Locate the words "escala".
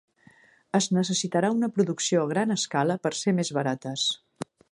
2.57-2.97